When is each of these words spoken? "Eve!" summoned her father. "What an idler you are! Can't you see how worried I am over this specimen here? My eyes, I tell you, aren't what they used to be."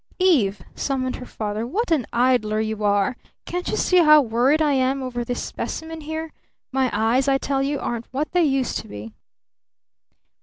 "Eve!" 0.17 0.63
summoned 0.73 1.17
her 1.17 1.27
father. 1.27 1.67
"What 1.67 1.91
an 1.91 2.07
idler 2.11 2.59
you 2.59 2.83
are! 2.83 3.15
Can't 3.45 3.67
you 3.69 3.77
see 3.77 3.97
how 3.97 4.19
worried 4.19 4.59
I 4.59 4.73
am 4.73 5.03
over 5.03 5.23
this 5.23 5.43
specimen 5.43 6.01
here? 6.01 6.33
My 6.71 6.89
eyes, 6.91 7.27
I 7.27 7.37
tell 7.37 7.61
you, 7.61 7.79
aren't 7.79 8.11
what 8.11 8.31
they 8.31 8.43
used 8.43 8.79
to 8.79 8.87
be." 8.87 9.13